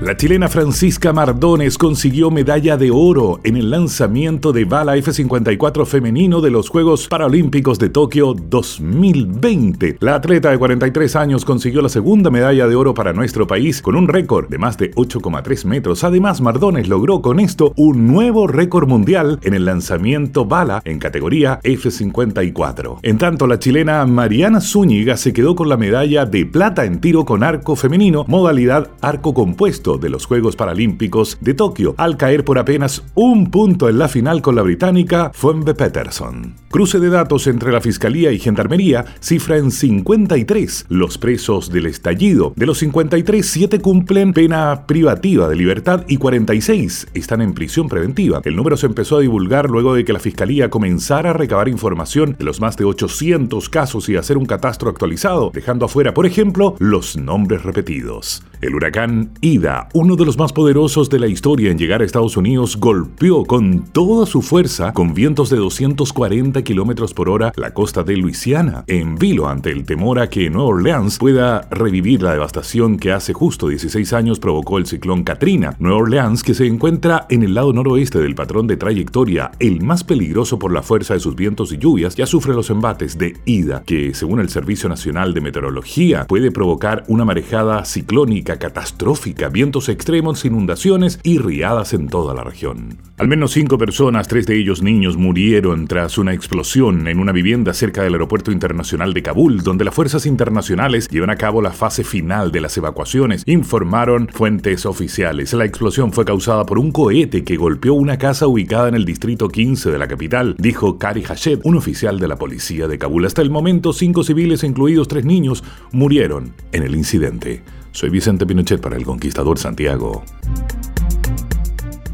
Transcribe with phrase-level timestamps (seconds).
[0.00, 6.40] La chilena Francisca Mardones consiguió medalla de oro en el lanzamiento de bala F-54 femenino
[6.40, 9.98] de los Juegos Paralímpicos de Tokio 2020.
[10.00, 13.94] La atleta de 43 años consiguió la segunda medalla de oro para nuestro país con
[13.94, 16.02] un récord de más de 8,3 metros.
[16.02, 21.60] Además, Mardones logró con esto un nuevo récord mundial en el lanzamiento bala en categoría
[21.62, 22.98] F-54.
[23.02, 27.24] En tanto, la chilena Mariana Zúñiga se quedó con la medalla de plata en tiro
[27.24, 32.58] con arco femenino, modalidad arco compuesto de los Juegos Paralímpicos de Tokio, al caer por
[32.58, 36.54] apenas un punto en la final con la británica Fuembe Peterson.
[36.70, 42.52] Cruce de datos entre la Fiscalía y Gendarmería cifra en 53 los presos del estallido.
[42.56, 48.40] De los 53, 7 cumplen pena privativa de libertad y 46 están en prisión preventiva.
[48.44, 52.36] El número se empezó a divulgar luego de que la Fiscalía comenzara a recabar información
[52.38, 56.76] de los más de 800 casos y hacer un catastro actualizado, dejando afuera, por ejemplo,
[56.78, 58.42] los nombres repetidos.
[58.60, 62.36] El huracán Ida, uno de los más poderosos de la historia en llegar a Estados
[62.36, 68.02] Unidos, golpeó con toda su fuerza, con vientos de 240 kilómetros por hora, la costa
[68.02, 72.98] de Luisiana, en vilo ante el temor a que Nueva Orleans pueda revivir la devastación
[72.98, 75.76] que hace justo 16 años provocó el ciclón Katrina.
[75.78, 80.04] Nueva Orleans, que se encuentra en el lado noroeste del patrón de trayectoria, el más
[80.04, 83.82] peligroso por la fuerza de sus vientos y lluvias, ya sufre los embates de Ida,
[83.84, 89.48] que según el Servicio Nacional de Meteorología puede provocar una marejada ciclónica catastrófica,
[89.88, 92.98] extremos, inundaciones y riadas en toda la región.
[93.16, 97.72] Al menos cinco personas, tres de ellos niños, murieron tras una explosión en una vivienda
[97.72, 102.04] cerca del Aeropuerto Internacional de Kabul, donde las fuerzas internacionales llevan a cabo la fase
[102.04, 105.52] final de las evacuaciones, informaron fuentes oficiales.
[105.52, 109.48] La explosión fue causada por un cohete que golpeó una casa ubicada en el distrito
[109.48, 113.26] 15 de la capital, dijo Kari Hashed, un oficial de la policía de Kabul.
[113.26, 117.62] Hasta el momento, cinco civiles, incluidos tres niños, murieron en el incidente.
[117.94, 120.24] Soy Vicente Pinochet para El Conquistador Santiago.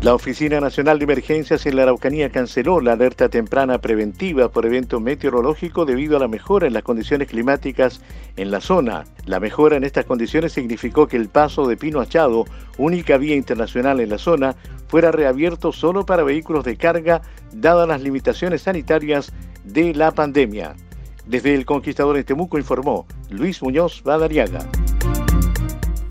[0.03, 5.01] La Oficina Nacional de Emergencias en la Araucanía canceló la alerta temprana preventiva por evento
[5.01, 8.03] meteorológico debido a la mejora en las condiciones climáticas
[8.37, 9.05] en la zona.
[9.25, 12.45] La mejora en estas condiciones significó que el paso de Pino Achado,
[12.77, 17.23] única vía internacional en la zona, fuera reabierto solo para vehículos de carga,
[17.55, 19.33] dadas las limitaciones sanitarias
[19.65, 20.77] de la pandemia.
[21.25, 24.69] Desde el Conquistador en Temuco informó Luis Muñoz Badariaga.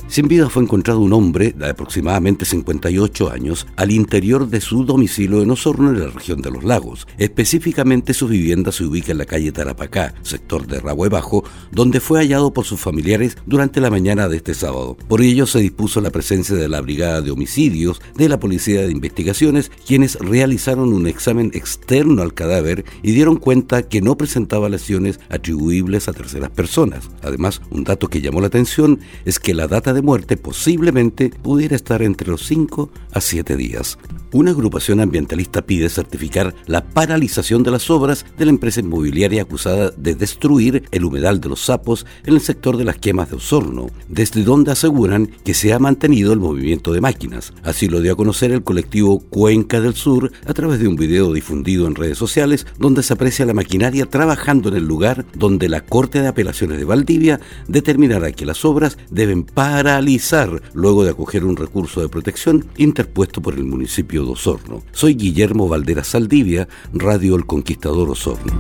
[0.10, 5.44] Sin vida fue encontrado un hombre de aproximadamente 58 años al interior de su domicilio
[5.44, 7.08] en Osorno, en la región de los lagos.
[7.20, 12.22] Específicamente su vivienda se ubica en la calle Tarapacá, sector de Rabue Bajo, donde fue
[12.22, 14.98] hallado por sus familiares durante la mañana de este sábado.
[15.08, 18.92] Por ello se dispuso la presencia de la Brigada de Homicidios de la Policía de
[18.92, 25.20] Investigaciones, quienes realizaron un examen externo al cadáver y dieron cuenta que no presentaba lesiones
[25.30, 27.12] atribuibles a terceras personas.
[27.22, 31.76] Además, un dato que llamó la atención es que la data de muerte posiblemente pudiera
[31.76, 33.98] estar entre los 5 a 7 días.
[34.32, 39.90] Una agrupación ambientalista pide certificar la paralización de las obras de la empresa inmobiliaria acusada
[39.98, 43.88] de destruir el humedal de los sapos en el sector de las quemas de Osorno,
[44.08, 47.54] desde donde aseguran que se ha mantenido el movimiento de máquinas.
[47.64, 51.34] Así lo dio a conocer el colectivo Cuenca del Sur a través de un video
[51.34, 55.82] difundido en redes sociales donde se aprecia la maquinaria trabajando en el lugar donde la
[55.82, 61.44] Corte de Apelaciones de Valdivia determinará que las obras deben parar paralizar luego de acoger
[61.44, 64.84] un recurso de protección interpuesto por el municipio de Osorno.
[64.92, 68.54] Soy Guillermo Valderas Saldivia, Radio El Conquistador Osorno.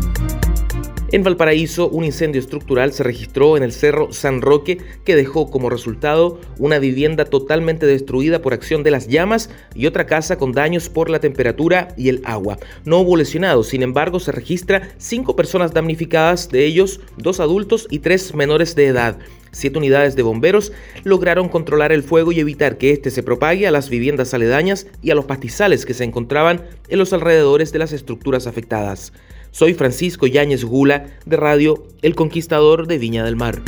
[1.11, 5.71] En Valparaíso, un incendio estructural se registró en el Cerro San Roque que dejó como
[5.71, 10.87] resultado una vivienda totalmente destruida por acción de las llamas y otra casa con daños
[10.87, 12.59] por la temperatura y el agua.
[12.85, 17.99] No hubo lesionados, sin embargo, se registra cinco personas damnificadas, de ellos dos adultos y
[17.99, 19.17] tres menores de edad.
[19.51, 20.73] Siete unidades de bomberos
[21.03, 25.09] lograron controlar el fuego y evitar que éste se propague a las viviendas aledañas y
[25.09, 29.11] a los pastizales que se encontraban en los alrededores de las estructuras afectadas.
[29.51, 33.61] Soy Francisco Yáñez Gula, de Radio El Conquistador de Viña del Mar.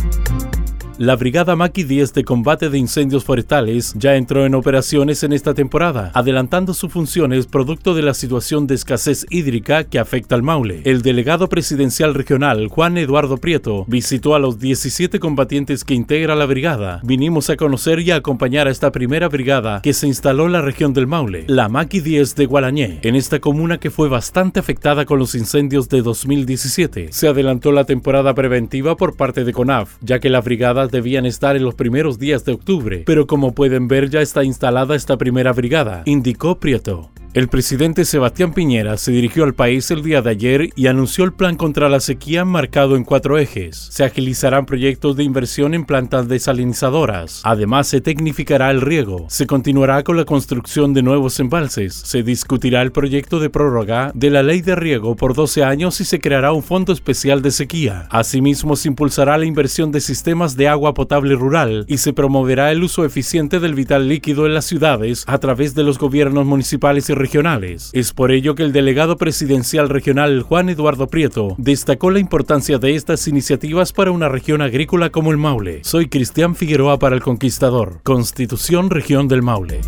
[1.02, 5.56] La Brigada Maki 10 de combate de incendios forestales ya entró en operaciones en esta
[5.56, 10.82] temporada, adelantando sus funciones producto de la situación de escasez hídrica que afecta al Maule.
[10.86, 16.46] El delegado presidencial regional, Juan Eduardo Prieto, visitó a los 17 combatientes que integra la
[16.46, 17.00] brigada.
[17.02, 20.62] Vinimos a conocer y a acompañar a esta primera brigada que se instaló en la
[20.62, 25.06] región del Maule, la Maki 10 de Gualañé, en esta comuna que fue bastante afectada
[25.06, 27.08] con los incendios de 2017.
[27.12, 31.56] Se adelantó la temporada preventiva por parte de CONAF, ya que la brigada debían estar
[31.56, 35.54] en los primeros días de octubre, pero como pueden ver ya está instalada esta primera
[35.54, 37.10] brigada, indicó Prieto.
[37.34, 41.32] El presidente Sebastián Piñera se dirigió al país el día de ayer y anunció el
[41.32, 43.78] plan contra la sequía marcado en cuatro ejes.
[43.90, 47.40] Se agilizarán proyectos de inversión en plantas desalinizadoras.
[47.46, 49.28] Además, se tecnificará el riego.
[49.30, 51.94] Se continuará con la construcción de nuevos embalses.
[51.94, 56.04] Se discutirá el proyecto de prórroga de la ley de riego por 12 años y
[56.04, 58.08] se creará un fondo especial de sequía.
[58.10, 62.84] Asimismo, se impulsará la inversión de sistemas de agua potable rural y se promoverá el
[62.84, 67.21] uso eficiente del vital líquido en las ciudades a través de los gobiernos municipales y
[67.22, 67.92] regionales.
[67.94, 72.96] Es por ello que el delegado presidencial regional Juan Eduardo Prieto destacó la importancia de
[72.96, 75.82] estas iniciativas para una región agrícola como el Maule.
[75.84, 79.82] Soy Cristian Figueroa para el Conquistador, Constitución Región del Maule.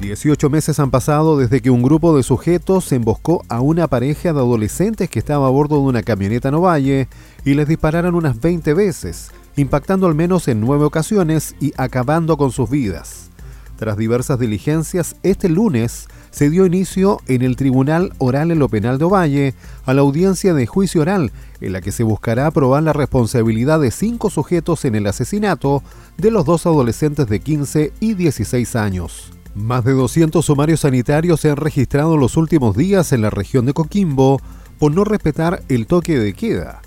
[0.00, 4.40] 18 meses han pasado desde que un grupo de sujetos emboscó a una pareja de
[4.40, 7.08] adolescentes que estaba a bordo de una camioneta Novalle
[7.44, 12.50] y les dispararon unas 20 veces, impactando al menos en nueve ocasiones y acabando con
[12.50, 13.30] sus vidas.
[13.78, 18.98] Tras diversas diligencias, este lunes se dio inicio en el Tribunal Oral en lo Penal
[18.98, 19.54] de Ovalle
[19.86, 21.30] a la audiencia de juicio oral,
[21.60, 25.84] en la que se buscará probar la responsabilidad de cinco sujetos en el asesinato
[26.16, 29.32] de los dos adolescentes de 15 y 16 años.
[29.54, 33.64] Más de 200 sumarios sanitarios se han registrado en los últimos días en la región
[33.64, 34.40] de Coquimbo
[34.80, 36.82] por no respetar el toque de queda.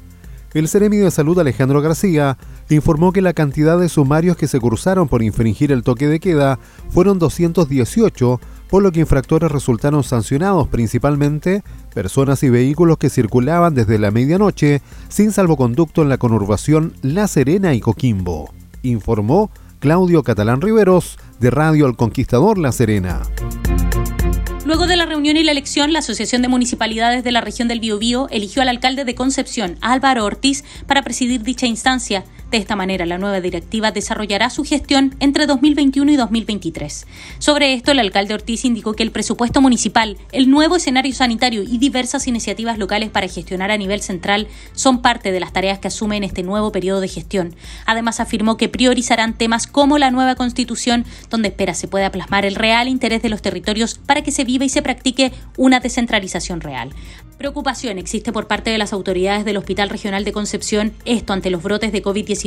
[0.53, 2.37] El Ceremi de Salud Alejandro García
[2.69, 6.59] informó que la cantidad de sumarios que se cruzaron por infringir el toque de queda
[6.89, 8.39] fueron 218,
[8.69, 11.63] por lo que infractores resultaron sancionados principalmente
[11.93, 17.73] personas y vehículos que circulaban desde la medianoche sin salvoconducto en la conurbación La Serena
[17.73, 23.21] y Coquimbo, informó Claudio Catalán Riveros de Radio El Conquistador La Serena.
[24.71, 27.81] Luego de la reunión y la elección, la Asociación de Municipalidades de la región del
[27.81, 32.23] Biobío eligió al alcalde de Concepción, Álvaro Ortiz, para presidir dicha instancia.
[32.51, 37.07] De esta manera, la nueva directiva desarrollará su gestión entre 2021 y 2023.
[37.39, 41.77] Sobre esto, el alcalde Ortiz indicó que el presupuesto municipal, el nuevo escenario sanitario y
[41.77, 46.17] diversas iniciativas locales para gestionar a nivel central son parte de las tareas que asume
[46.17, 47.55] en este nuevo periodo de gestión.
[47.85, 52.55] Además, afirmó que priorizarán temas como la nueva constitución, donde espera se pueda plasmar el
[52.55, 56.89] real interés de los territorios para que se viva y se practique una descentralización real.
[57.37, 61.63] Preocupación existe por parte de las autoridades del Hospital Regional de Concepción, esto ante los
[61.63, 62.40] brotes de COVID-19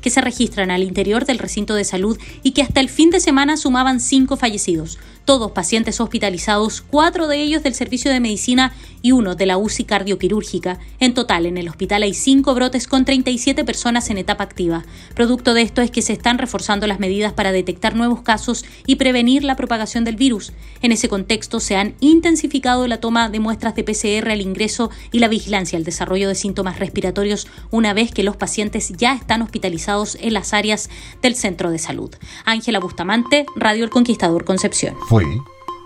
[0.00, 3.20] que se registran al interior del recinto de salud y que hasta el fin de
[3.20, 9.12] semana sumaban cinco fallecidos todos pacientes hospitalizados, cuatro de ellos del servicio de medicina y
[9.12, 10.78] uno de la UCI cardioquirúrgica.
[11.00, 14.84] En total, en el hospital hay cinco brotes con 37 personas en etapa activa.
[15.14, 18.96] Producto de esto es que se están reforzando las medidas para detectar nuevos casos y
[18.96, 20.52] prevenir la propagación del virus.
[20.82, 25.18] En ese contexto, se han intensificado la toma de muestras de PCR al ingreso y
[25.18, 30.16] la vigilancia al desarrollo de síntomas respiratorios una vez que los pacientes ya están hospitalizados
[30.20, 30.90] en las áreas
[31.22, 32.14] del centro de salud.
[32.44, 35.24] Ángela Bustamante, Radio El Conquistador Concepción fue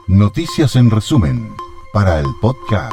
[0.07, 1.53] Noticias en Resumen
[1.93, 2.93] para el podcast.